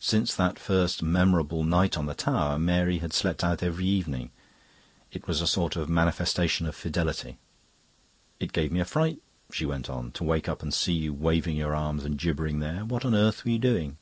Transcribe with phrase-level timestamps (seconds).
[0.00, 4.30] Since that first memorable night on the tower, Mary had slept out every evening;
[5.12, 7.36] it was a sort of manifestation of fidelity.
[8.40, 9.18] "It gave me a fright,"
[9.52, 12.86] she went on, "to wake up and see you waving your arms and gibbering there.
[12.86, 13.98] What on earth were you doing?"